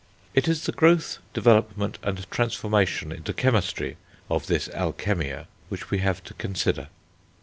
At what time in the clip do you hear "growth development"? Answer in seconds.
0.71-1.99